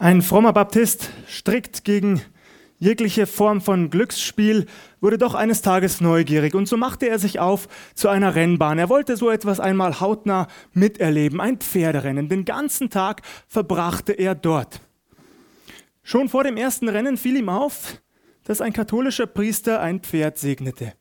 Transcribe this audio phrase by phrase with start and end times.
[0.00, 2.22] Ein frommer Baptist, strikt gegen
[2.78, 4.64] jegliche Form von Glücksspiel,
[5.02, 8.78] wurde doch eines Tages neugierig und so machte er sich auf zu einer Rennbahn.
[8.78, 12.30] Er wollte so etwas einmal hautnah miterleben, ein Pferderennen.
[12.30, 14.80] Den ganzen Tag verbrachte er dort.
[16.02, 18.00] Schon vor dem ersten Rennen fiel ihm auf,
[18.44, 20.94] dass ein katholischer Priester ein Pferd segnete.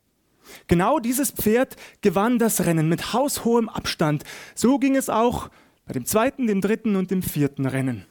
[0.68, 4.26] Genau dieses Pferd gewann das Rennen mit haushohem Abstand.
[4.56, 5.50] So ging es auch
[5.86, 8.09] bei dem zweiten, dem dritten und dem vierten Rennen.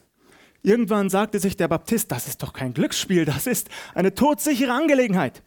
[0.61, 5.43] Irgendwann sagte sich der Baptist, das ist doch kein Glücksspiel, das ist eine todsichere Angelegenheit.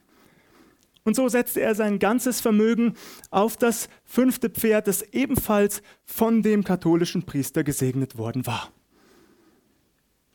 [1.04, 2.94] Und so setzte er sein ganzes Vermögen
[3.30, 8.72] auf das fünfte Pferd, das ebenfalls von dem katholischen Priester gesegnet worden war.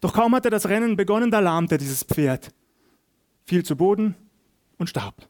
[0.02, 2.54] Doch kaum hatte das Rennen begonnen, da lahmte dieses Pferd,
[3.46, 4.16] fiel zu Boden
[4.78, 5.28] und starb.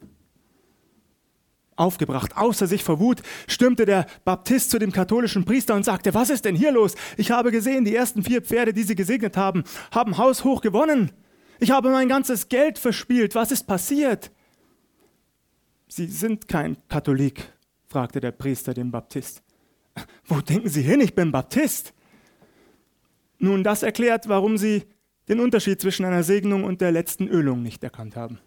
[1.77, 6.30] Aufgebracht, außer sich vor Wut, stürmte der Baptist zu dem katholischen Priester und sagte, was
[6.30, 6.95] ist denn hier los?
[7.16, 11.12] Ich habe gesehen, die ersten vier Pferde, die Sie gesegnet haben, haben haushoch gewonnen.
[11.59, 13.35] Ich habe mein ganzes Geld verspielt.
[13.35, 14.32] Was ist passiert?
[15.88, 17.54] Sie sind kein Katholik,
[17.88, 19.41] fragte der Priester den Baptist.
[20.26, 20.99] Wo denken Sie hin?
[21.01, 21.94] Ich bin Baptist.
[23.40, 24.84] Nun, das erklärt, warum Sie
[25.27, 28.40] den Unterschied zwischen einer Segnung und der letzten Ölung nicht erkannt haben.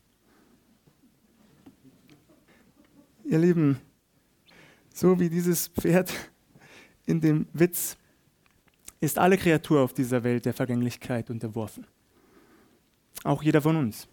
[3.30, 3.78] Ihr Lieben,
[4.92, 6.12] so wie dieses Pferd
[7.06, 7.96] in dem Witz
[8.98, 11.86] ist alle Kreatur auf dieser Welt der Vergänglichkeit unterworfen.
[13.22, 14.08] Auch jeder von uns.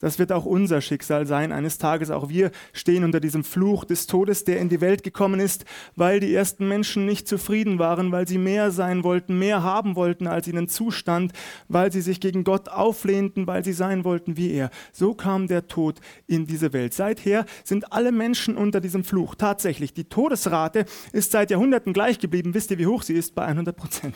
[0.00, 1.50] Das wird auch unser Schicksal sein.
[1.50, 5.40] Eines Tages auch wir stehen unter diesem Fluch des Todes, der in die Welt gekommen
[5.40, 5.64] ist,
[5.96, 10.28] weil die ersten Menschen nicht zufrieden waren, weil sie mehr sein wollten, mehr haben wollten,
[10.28, 11.32] als ihnen zustand,
[11.66, 14.70] weil sie sich gegen Gott auflehnten, weil sie sein wollten wie er.
[14.92, 16.94] So kam der Tod in diese Welt.
[16.94, 19.34] Seither sind alle Menschen unter diesem Fluch.
[19.34, 22.54] Tatsächlich, die Todesrate ist seit Jahrhunderten gleich geblieben.
[22.54, 23.34] Wisst ihr, wie hoch sie ist?
[23.34, 24.14] Bei 100 Prozent.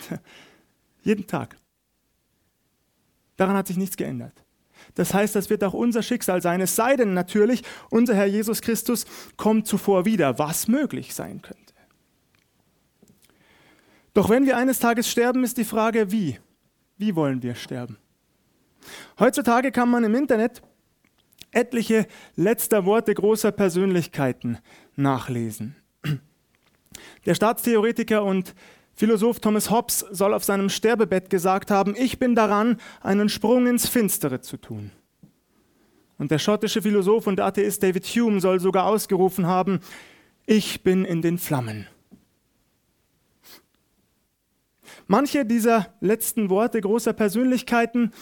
[1.02, 1.56] Jeden Tag.
[3.36, 4.44] Daran hat sich nichts geändert.
[4.94, 6.60] Das heißt, das wird auch unser Schicksal sein.
[6.60, 11.62] Es sei denn natürlich, unser Herr Jesus Christus kommt zuvor wieder, was möglich sein könnte.
[14.14, 16.38] Doch wenn wir eines Tages sterben, ist die Frage, wie?
[16.98, 17.96] Wie wollen wir sterben?
[19.18, 20.62] Heutzutage kann man im Internet
[21.50, 24.58] etliche letzter Worte großer Persönlichkeiten
[24.96, 25.76] nachlesen.
[27.26, 28.54] Der Staatstheoretiker und
[28.94, 33.88] Philosoph Thomas Hobbes soll auf seinem Sterbebett gesagt haben, ich bin daran, einen Sprung ins
[33.88, 34.90] Finstere zu tun.
[36.18, 39.80] Und der schottische Philosoph und Atheist David Hume soll sogar ausgerufen haben,
[40.46, 41.86] ich bin in den Flammen.
[45.06, 48.12] Manche dieser letzten Worte großer Persönlichkeiten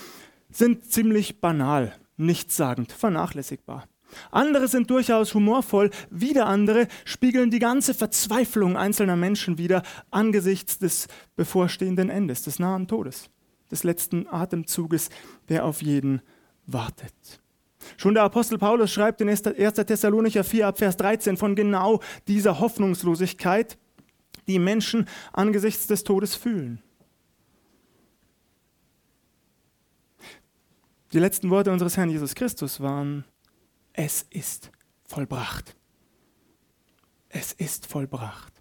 [0.50, 3.86] sind ziemlich banal, nichtssagend, vernachlässigbar.
[4.30, 11.08] Andere sind durchaus humorvoll, wieder andere spiegeln die ganze Verzweiflung einzelner Menschen wider angesichts des
[11.36, 13.30] bevorstehenden Endes, des nahen Todes,
[13.70, 15.10] des letzten Atemzuges,
[15.48, 16.22] der auf jeden
[16.66, 17.40] wartet.
[17.96, 19.42] Schon der Apostel Paulus schreibt in 1.
[19.42, 23.78] Thessalonicher 4 ab Vers 13 von genau dieser Hoffnungslosigkeit,
[24.46, 26.82] die Menschen angesichts des Todes fühlen.
[31.12, 33.24] Die letzten Worte unseres Herrn Jesus Christus waren,
[33.92, 34.70] es ist
[35.04, 35.76] vollbracht.
[37.28, 38.52] Es ist vollbracht.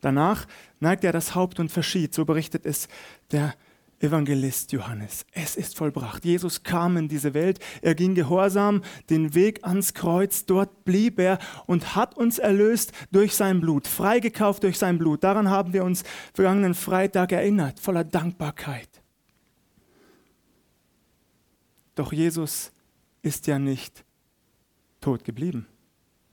[0.00, 0.46] Danach
[0.80, 2.88] neigt er das Haupt und verschied, so berichtet es
[3.32, 3.54] der
[3.98, 5.24] Evangelist Johannes.
[5.32, 6.24] Es ist vollbracht.
[6.24, 11.38] Jesus kam in diese Welt, er ging gehorsam den Weg ans Kreuz, dort blieb er
[11.66, 15.24] und hat uns erlöst durch sein Blut, freigekauft durch sein Blut.
[15.24, 18.90] Daran haben wir uns vergangenen Freitag erinnert, voller Dankbarkeit.
[21.94, 22.72] Doch Jesus
[23.26, 24.04] ist ja nicht
[25.00, 25.66] tot geblieben.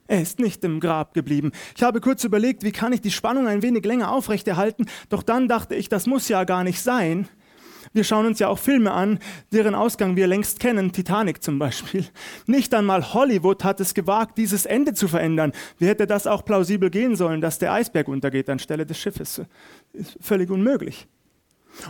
[0.08, 1.52] Er ist nicht im Grab geblieben.
[1.76, 5.48] Ich habe kurz überlegt, wie kann ich die Spannung ein wenig länger aufrechterhalten, doch dann
[5.48, 7.28] dachte ich, das muss ja gar nicht sein.
[7.94, 9.20] Wir schauen uns ja auch Filme an,
[9.52, 12.06] deren Ausgang wir längst kennen, Titanic zum Beispiel.
[12.48, 15.52] Nicht einmal Hollywood hat es gewagt, dieses Ende zu verändern.
[15.78, 19.42] Wie hätte das auch plausibel gehen sollen, dass der Eisberg untergeht anstelle des Schiffes?
[19.94, 21.08] Ist völlig unmöglich.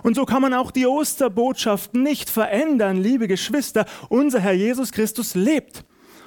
[0.01, 3.85] Und so kann man auch die Osterbotschaft nicht verändern, liebe Geschwister.
[4.09, 5.83] Unser Herr Jesus Christus lebt.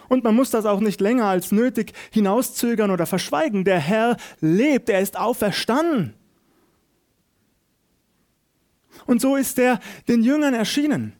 [0.08, 3.64] Und man muss das auch nicht länger als nötig hinauszögern oder verschweigen.
[3.64, 6.14] Der Herr lebt, er ist auferstanden.
[9.06, 11.12] Und so ist er den Jüngern erschienen.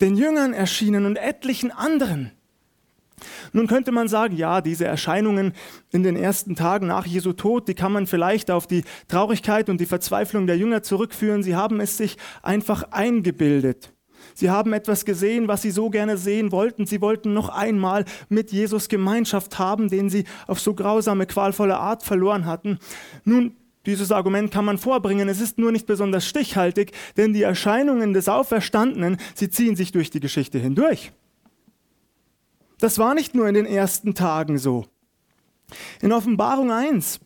[0.00, 2.32] Den Jüngern erschienen und etlichen anderen.
[3.52, 5.52] Nun könnte man sagen, ja, diese Erscheinungen
[5.90, 9.80] in den ersten Tagen nach Jesu Tod, die kann man vielleicht auf die Traurigkeit und
[9.80, 11.42] die Verzweiflung der Jünger zurückführen.
[11.42, 13.92] Sie haben es sich einfach eingebildet.
[14.34, 16.86] Sie haben etwas gesehen, was sie so gerne sehen wollten.
[16.86, 22.02] Sie wollten noch einmal mit Jesus Gemeinschaft haben, den sie auf so grausame, qualvolle Art
[22.02, 22.78] verloren hatten.
[23.24, 23.56] Nun,
[23.86, 28.28] Dieses Argument kann man vorbringen, es ist nur nicht besonders stichhaltig, denn die Erscheinungen des
[28.28, 31.12] Auferstandenen, sie ziehen sich durch die Geschichte hindurch.
[32.80, 34.86] Das war nicht nur in den ersten Tagen so.
[36.00, 37.20] In Offenbarung 1,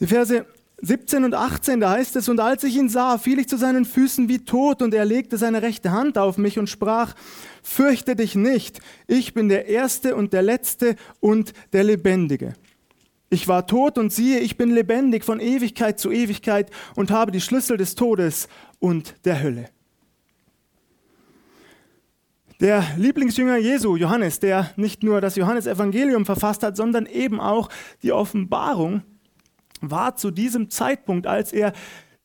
[0.00, 0.44] die Verse
[0.82, 3.84] 17 und 18, da heißt es, und als ich ihn sah, fiel ich zu seinen
[3.84, 7.14] Füßen wie tot, und er legte seine rechte Hand auf mich und sprach,
[7.62, 12.54] fürchte dich nicht, ich bin der Erste und der Letzte und der Lebendige.
[13.30, 17.40] Ich war tot und siehe, ich bin lebendig von Ewigkeit zu Ewigkeit und habe die
[17.40, 18.48] Schlüssel des Todes
[18.78, 19.70] und der Hölle.
[22.64, 27.68] Der Lieblingsjünger Jesu, Johannes, der nicht nur das Johannesevangelium verfasst hat, sondern eben auch
[28.02, 29.02] die Offenbarung,
[29.82, 31.74] war zu diesem Zeitpunkt, als er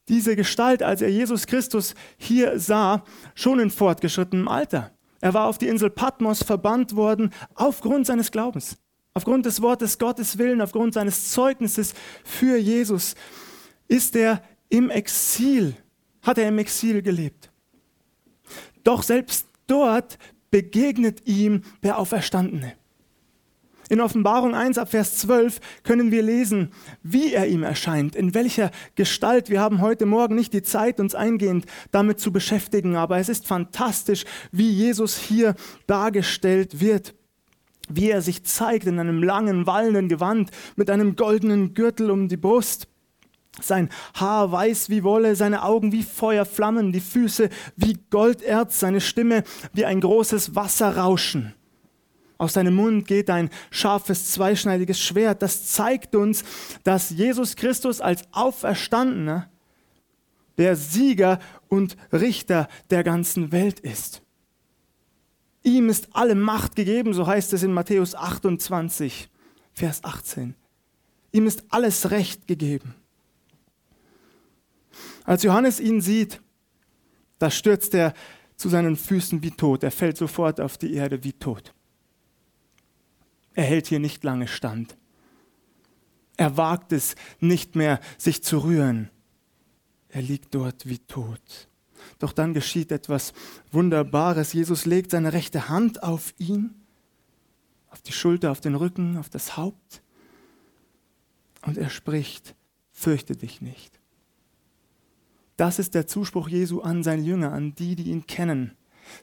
[0.08, 3.04] diese Gestalt, als er Jesus Christus hier sah,
[3.36, 4.92] schon in fortgeschrittenem Alter.
[5.20, 8.78] Er war auf die Insel Patmos verbannt worden aufgrund seines Glaubens.
[9.14, 11.94] Aufgrund des Wortes Gottes willen, aufgrund seines Zeugnisses
[12.24, 13.16] für Jesus
[13.90, 15.76] ist er im Exil,
[16.22, 17.52] hat er im Exil gelebt.
[18.86, 20.18] Doch selbst dort
[20.52, 22.74] begegnet ihm der Auferstandene.
[23.92, 26.72] In Offenbarung 1 ab Vers 12 können wir lesen,
[27.02, 29.50] wie er ihm erscheint, in welcher Gestalt.
[29.50, 33.48] Wir haben heute Morgen nicht die Zeit, uns eingehend damit zu beschäftigen, aber es ist
[33.48, 35.56] fantastisch, wie Jesus hier
[35.88, 37.16] dargestellt wird
[37.92, 42.38] wie er sich zeigt in einem langen, wallenden Gewand mit einem goldenen Gürtel um die
[42.38, 42.88] Brust.
[43.64, 49.44] Sein Haar weiß wie Wolle, seine Augen wie Feuerflammen, die Füße wie Golderz, seine Stimme
[49.74, 51.54] wie ein großes Wasserrauschen.
[52.38, 55.42] Aus seinem Mund geht ein scharfes, zweischneidiges Schwert.
[55.42, 56.46] Das zeigt uns,
[56.84, 59.50] dass Jesus Christus als Auferstandener
[60.58, 64.22] der Sieger und Richter der ganzen Welt ist.
[65.64, 69.30] Ihm ist alle Macht gegeben, so heißt es in Matthäus 28,
[69.74, 70.56] Vers 18.
[71.32, 72.96] Ihm ist alles Recht gegeben.
[75.26, 76.42] Als Johannes ihn sieht,
[77.38, 78.14] da stürzt er
[78.56, 79.84] zu seinen Füßen wie tot.
[79.84, 81.74] Er fällt sofort auf die Erde wie tot.
[83.54, 84.98] Er hält hier nicht lange stand.
[86.38, 89.10] Er wagt es nicht mehr, sich zu rühren.
[90.10, 91.68] Er liegt dort wie tot.
[92.18, 93.34] Doch dann geschieht etwas
[93.72, 94.54] Wunderbares.
[94.54, 96.76] Jesus legt seine rechte Hand auf ihn,
[97.90, 100.02] auf die Schulter, auf den Rücken, auf das Haupt.
[101.62, 102.56] Und er spricht,
[102.92, 103.99] fürchte dich nicht.
[105.60, 108.72] Das ist der Zuspruch Jesu an seine Jünger, an die, die ihn kennen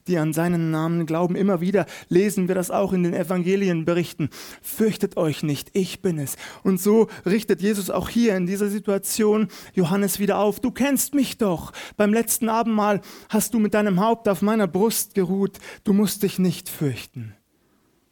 [0.06, 1.36] die an seinen Namen glauben.
[1.36, 4.30] Immer wieder lesen wir das auch in den Evangelienberichten.
[4.62, 6.36] Fürchtet euch nicht, ich bin es.
[6.64, 10.60] Und so richtet Jesus auch hier in dieser Situation Johannes wieder auf.
[10.60, 11.72] Du kennst mich doch.
[11.96, 15.58] Beim letzten Abendmahl hast du mit deinem Haupt auf meiner Brust geruht.
[15.84, 17.34] Du musst dich nicht fürchten.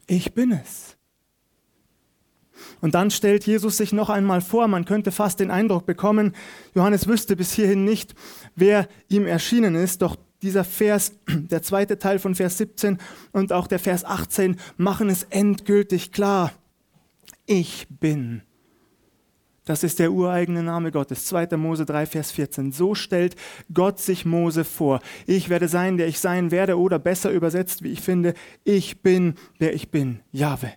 [0.06, 0.97] Ich bin es.
[2.81, 6.35] Und dann stellt Jesus sich noch einmal vor, man könnte fast den Eindruck bekommen,
[6.75, 8.15] Johannes wüsste bis hierhin nicht,
[8.55, 12.99] wer ihm erschienen ist, doch dieser Vers, der zweite Teil von Vers 17
[13.33, 16.53] und auch der Vers 18 machen es endgültig klar.
[17.47, 18.43] Ich bin.
[19.65, 21.25] Das ist der ureigene Name Gottes.
[21.27, 21.56] 2.
[21.56, 22.71] Mose 3, Vers 14.
[22.73, 23.35] So stellt
[23.73, 25.01] Gott sich Mose vor.
[25.27, 28.35] Ich werde sein, der ich sein werde, oder besser übersetzt, wie ich finde,
[28.65, 30.21] ich bin, der ich bin.
[30.33, 30.73] Jahwe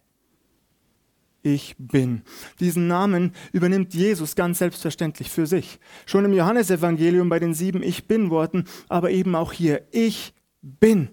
[1.54, 2.22] ich bin.
[2.60, 5.80] Diesen Namen übernimmt Jesus ganz selbstverständlich für sich.
[6.06, 11.10] Schon im Johannesevangelium bei den sieben Ich bin Worten, aber eben auch hier, ich bin.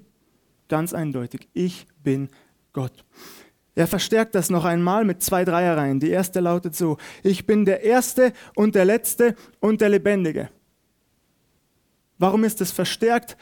[0.68, 2.28] Ganz eindeutig, ich bin
[2.72, 3.04] Gott.
[3.74, 6.00] Er verstärkt das noch einmal mit zwei Dreiereien.
[6.00, 10.50] Die erste lautet so, ich bin der Erste und der Letzte und der Lebendige.
[12.18, 13.36] Warum ist es verstärkt?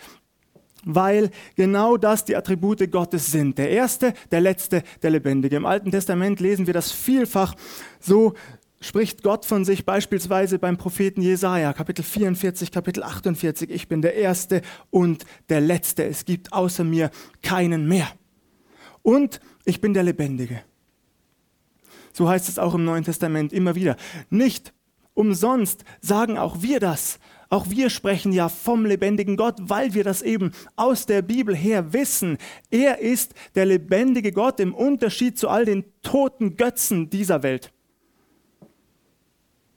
[0.85, 3.59] Weil genau das die Attribute Gottes sind.
[3.59, 5.57] Der Erste, der Letzte, der Lebendige.
[5.57, 7.55] Im Alten Testament lesen wir das vielfach.
[8.01, 8.35] So
[8.81, 13.71] spricht Gott von sich beispielsweise beim Propheten Jesaja, Kapitel 44, Kapitel 48.
[13.71, 16.05] Ich bin der Erste und der Letzte.
[16.05, 17.11] Es gibt außer mir
[17.43, 18.09] keinen mehr.
[19.03, 20.63] Und ich bin der Lebendige.
[22.13, 23.97] So heißt es auch im Neuen Testament immer wieder.
[24.31, 24.75] Nicht
[25.15, 27.19] umsonst sagen auch wir das.
[27.53, 31.93] Auch wir sprechen ja vom lebendigen Gott, weil wir das eben aus der Bibel her
[31.93, 32.39] wissen.
[32.71, 37.71] Er ist der lebendige Gott im Unterschied zu all den toten Götzen dieser Welt.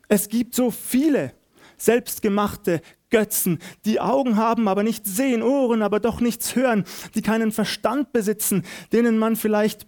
[0.07, 1.33] Es gibt so viele
[1.75, 2.79] selbstgemachte
[3.09, 8.13] Götzen, die Augen haben, aber nicht sehen, Ohren, aber doch nichts hören, die keinen Verstand
[8.13, 8.63] besitzen,
[8.93, 9.85] denen man vielleicht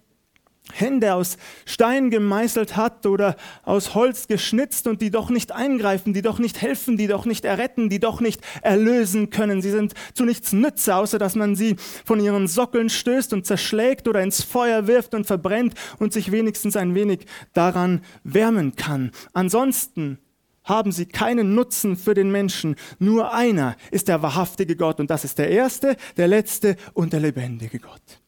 [0.72, 6.22] Hände aus Stein gemeißelt hat oder aus Holz geschnitzt und die doch nicht eingreifen, die
[6.22, 9.62] doch nicht helfen, die doch nicht erretten, die doch nicht erlösen können.
[9.62, 14.08] Sie sind zu nichts nütze, außer dass man sie von ihren Sockeln stößt und zerschlägt
[14.08, 19.10] oder ins Feuer wirft und verbrennt und sich wenigstens ein wenig daran wärmen kann.
[19.32, 20.18] Ansonsten
[20.64, 22.76] haben sie keinen Nutzen für den Menschen.
[22.98, 27.20] Nur einer ist der wahrhaftige Gott und das ist der erste, der letzte und der
[27.20, 28.20] lebendige Gott.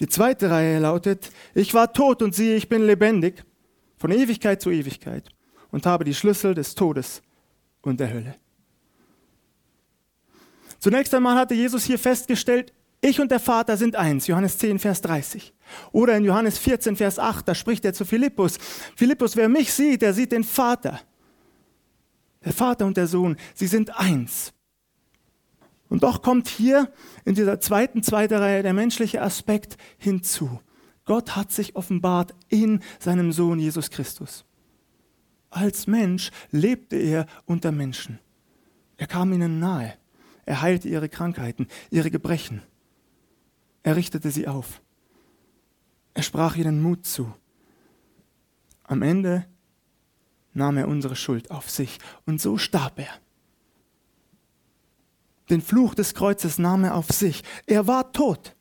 [0.00, 3.44] Die zweite Reihe lautet, ich war tot und siehe, ich bin lebendig,
[3.96, 5.30] von Ewigkeit zu Ewigkeit
[5.70, 7.22] und habe die Schlüssel des Todes
[7.82, 8.34] und der Hölle.
[10.78, 15.00] Zunächst einmal hatte Jesus hier festgestellt, ich und der Vater sind eins, Johannes 10, Vers
[15.02, 15.54] 30.
[15.92, 18.58] Oder in Johannes 14, Vers 8, da spricht er zu Philippus.
[18.96, 21.00] Philippus, wer mich sieht, der sieht den Vater.
[22.44, 24.52] Der Vater und der Sohn, sie sind eins.
[25.88, 26.92] Und doch kommt hier
[27.24, 30.60] in dieser zweiten, zweiten Reihe der menschliche Aspekt hinzu.
[31.04, 34.44] Gott hat sich offenbart in seinem Sohn Jesus Christus.
[35.50, 38.18] Als Mensch lebte er unter Menschen.
[38.96, 39.94] Er kam ihnen nahe.
[40.44, 42.62] Er heilte ihre Krankheiten, ihre Gebrechen.
[43.82, 44.82] Er richtete sie auf.
[46.14, 47.32] Er sprach ihnen Mut zu.
[48.84, 49.46] Am Ende
[50.54, 53.20] nahm er unsere Schuld auf sich und so starb er.
[55.50, 57.42] Den Fluch des Kreuzes nahm er auf sich.
[57.66, 58.56] Er war tot.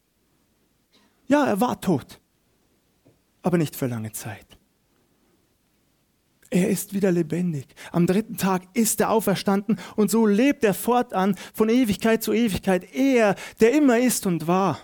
[1.27, 2.21] Ja, er war tot,
[3.41, 4.45] aber nicht für lange Zeit.
[6.51, 7.65] Er ist wieder lebendig.
[7.91, 12.93] Am dritten Tag ist er auferstanden und so lebt er fortan von Ewigkeit zu Ewigkeit.
[12.93, 14.79] Er, der immer ist und war.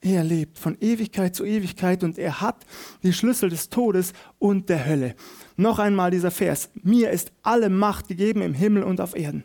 [0.00, 2.64] Er lebt von Ewigkeit zu Ewigkeit und er hat
[3.02, 5.14] die Schlüssel des Todes und der Hölle.
[5.56, 6.70] Noch einmal dieser Vers.
[6.82, 9.44] Mir ist alle Macht gegeben im Himmel und auf Erden.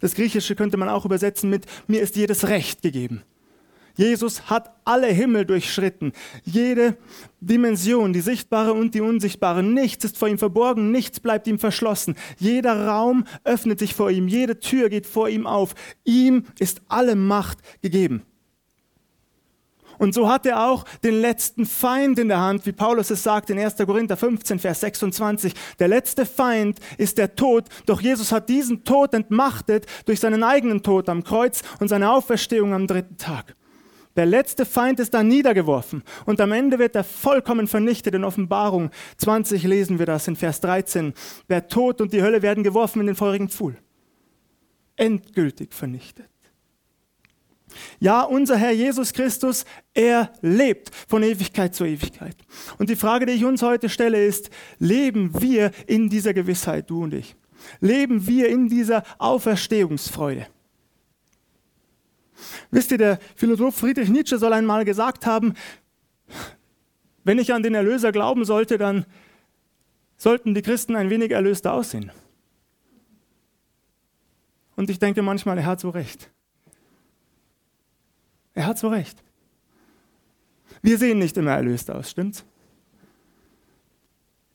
[0.00, 3.22] Das Griechische könnte man auch übersetzen mit mir ist jedes Recht gegeben.
[3.96, 6.12] Jesus hat alle Himmel durchschritten,
[6.44, 6.96] jede
[7.40, 9.62] Dimension, die sichtbare und die unsichtbare.
[9.62, 12.14] Nichts ist vor ihm verborgen, nichts bleibt ihm verschlossen.
[12.38, 15.74] Jeder Raum öffnet sich vor ihm, jede Tür geht vor ihm auf.
[16.04, 18.22] Ihm ist alle Macht gegeben.
[19.98, 23.50] Und so hat er auch den letzten Feind in der Hand, wie Paulus es sagt
[23.50, 23.76] in 1.
[23.76, 25.54] Korinther 15, Vers 26.
[25.78, 30.82] Der letzte Feind ist der Tod, doch Jesus hat diesen Tod entmachtet durch seinen eigenen
[30.82, 33.54] Tod am Kreuz und seine Auferstehung am dritten Tag.
[34.16, 38.14] Der letzte Feind ist dann niedergeworfen und am Ende wird er vollkommen vernichtet.
[38.14, 41.14] In Offenbarung 20 lesen wir das in Vers 13.
[41.48, 43.78] Der Tod und die Hölle werden geworfen in den feurigen Pfuhl.
[44.96, 46.31] Endgültig vernichtet.
[48.00, 49.64] Ja, unser Herr Jesus Christus,
[49.94, 52.36] er lebt von Ewigkeit zu Ewigkeit.
[52.78, 57.04] Und die Frage, die ich uns heute stelle, ist, leben wir in dieser Gewissheit, du
[57.04, 57.36] und ich?
[57.80, 60.46] Leben wir in dieser Auferstehungsfreude?
[62.70, 65.54] Wisst ihr, der Philosoph Friedrich Nietzsche soll einmal gesagt haben,
[67.24, 69.06] wenn ich an den Erlöser glauben sollte, dann
[70.16, 72.10] sollten die Christen ein wenig erlöster aussehen.
[74.76, 76.30] Und ich denke manchmal, er hat so recht.
[78.54, 79.22] Er hat so recht.
[80.82, 82.44] Wir sehen nicht immer erlöst aus, stimmt's?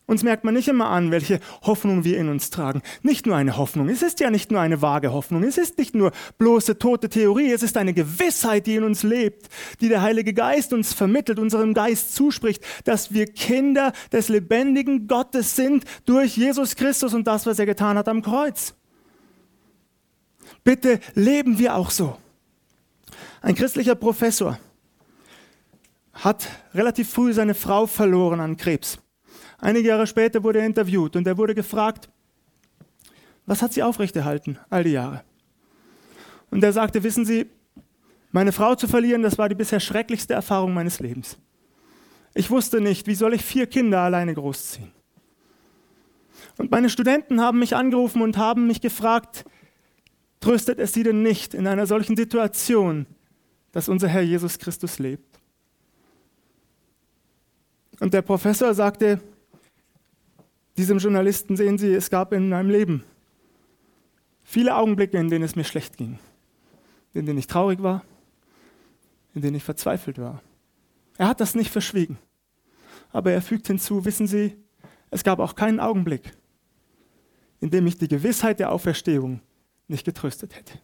[0.08, 2.82] Uns merkt man nicht immer an, welche Hoffnung wir in uns tragen.
[3.04, 3.90] Nicht nur eine Hoffnung.
[3.90, 5.44] Es ist ja nicht nur eine vage Hoffnung.
[5.44, 7.52] Es ist nicht nur bloße tote Theorie.
[7.52, 9.50] Es ist eine Gewissheit, die in uns lebt,
[9.82, 15.58] die der Heilige Geist uns vermittelt, unserem Geist zuspricht, dass wir Kinder des lebendigen Gottes
[15.58, 18.76] sind durch Jesus Christus und das, was er getan hat am Kreuz.
[20.64, 22.16] Bitte leben wir auch so.
[23.42, 24.60] Ein christlicher Professor
[26.14, 29.00] hat relativ früh seine Frau verloren an Krebs.
[29.60, 32.10] Einige Jahre später wurde er interviewt und er wurde gefragt,
[33.46, 35.24] was hat sie aufrechterhalten all die Jahre?
[36.50, 37.48] Und er sagte, wissen Sie,
[38.32, 41.38] meine Frau zu verlieren, das war die bisher schrecklichste Erfahrung meines Lebens.
[42.34, 44.92] Ich wusste nicht, wie soll ich vier Kinder alleine großziehen.
[46.58, 49.46] Und meine Studenten haben mich angerufen und haben mich gefragt,
[50.40, 53.08] tröstet es sie denn nicht in einer solchen Situation,
[53.72, 55.40] dass unser Herr Jesus Christus lebt?
[58.00, 59.20] Und der Professor sagte,
[60.78, 63.04] diesem Journalisten sehen Sie, es gab in meinem Leben
[64.44, 66.20] viele Augenblicke, in denen es mir schlecht ging,
[67.14, 68.06] in denen ich traurig war,
[69.34, 70.42] in denen ich verzweifelt war.
[71.18, 72.18] Er hat das nicht verschwiegen.
[73.12, 74.56] Aber er fügt hinzu, wissen Sie,
[75.10, 76.34] es gab auch keinen Augenblick,
[77.60, 79.42] in dem ich die Gewissheit der Auferstehung
[79.88, 80.80] nicht getröstet hätte.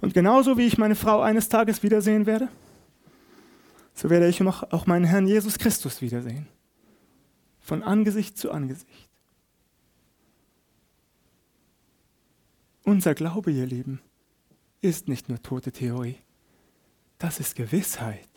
[0.00, 2.48] Und genauso wie ich meine Frau eines Tages wiedersehen werde,
[3.94, 6.48] so werde ich auch meinen Herrn Jesus Christus wiedersehen
[7.64, 9.08] von Angesicht zu Angesicht.
[12.82, 14.02] Unser Glaube, ihr Lieben,
[14.82, 16.18] ist nicht nur tote Theorie,
[17.16, 18.28] das ist Gewissheit.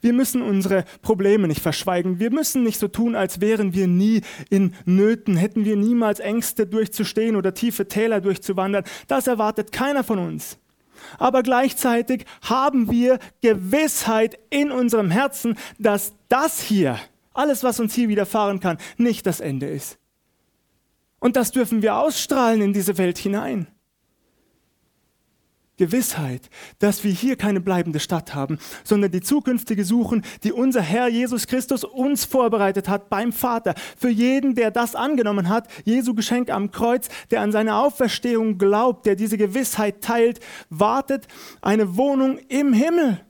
[0.00, 2.18] Wir müssen unsere Probleme nicht verschweigen.
[2.18, 6.66] Wir müssen nicht so tun, als wären wir nie in Nöten, hätten wir niemals Ängste
[6.66, 8.84] durchzustehen oder tiefe Täler durchzuwandern.
[9.06, 10.58] Das erwartet keiner von uns.
[11.18, 16.98] Aber gleichzeitig haben wir Gewissheit in unserem Herzen, dass das hier,
[17.32, 19.98] alles, was uns hier widerfahren kann, nicht das Ende ist.
[21.20, 23.68] Und das dürfen wir ausstrahlen in diese Welt hinein.
[25.78, 31.08] Gewissheit, dass wir hier keine bleibende Stadt haben, sondern die zukünftige suchen, die unser Herr
[31.08, 33.74] Jesus Christus uns vorbereitet hat beim Vater.
[33.96, 39.06] Für jeden, der das angenommen hat, Jesu Geschenk am Kreuz, der an seine Auferstehung glaubt,
[39.06, 41.26] der diese Gewissheit teilt, wartet
[41.62, 43.20] eine Wohnung im Himmel.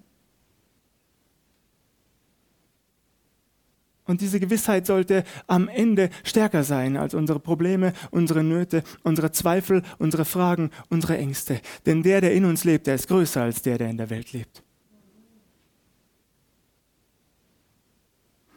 [4.09, 9.83] Und diese Gewissheit sollte am Ende stärker sein als unsere Probleme, unsere Nöte, unsere Zweifel,
[9.99, 11.61] unsere Fragen, unsere Ängste.
[11.85, 14.33] Denn der, der in uns lebt, der ist größer als der, der in der Welt
[14.33, 14.63] lebt.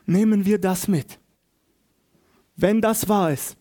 [0.05, 1.19] Nehmen wir das mit.
[2.55, 3.57] Wenn das wahr ist,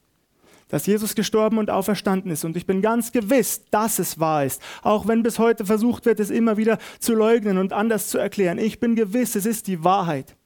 [0.68, 2.44] dass Jesus gestorben und auferstanden ist.
[2.44, 4.62] Und ich bin ganz gewiss, dass es wahr ist.
[4.82, 8.58] Auch wenn bis heute versucht wird, es immer wieder zu leugnen und anders zu erklären.
[8.58, 10.36] Ich bin gewiss, es ist die Wahrheit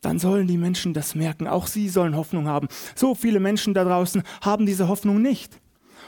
[0.00, 1.46] dann sollen die Menschen das merken.
[1.48, 2.68] Auch sie sollen Hoffnung haben.
[2.94, 5.60] So viele Menschen da draußen haben diese Hoffnung nicht.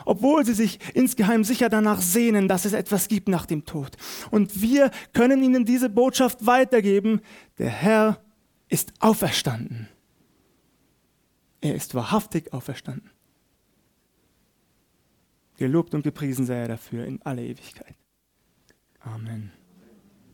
[0.04, 3.96] Obwohl sie sich insgeheim sicher danach sehnen, dass es etwas gibt nach dem Tod.
[4.30, 7.20] Und wir können ihnen diese Botschaft weitergeben.
[7.58, 8.22] Der Herr
[8.68, 9.88] ist auferstanden.
[11.60, 13.10] Er ist wahrhaftig auferstanden.
[15.56, 17.96] Gelobt und gepriesen sei er dafür in alle Ewigkeit.
[19.00, 19.50] Amen.